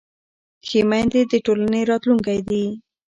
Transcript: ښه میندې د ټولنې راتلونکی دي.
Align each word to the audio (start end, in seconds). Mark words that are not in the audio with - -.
ښه 0.67 0.79
میندې 0.89 1.21
د 1.31 1.33
ټولنې 1.45 1.81
راتلونکی 1.91 2.39
دي. 2.49 2.65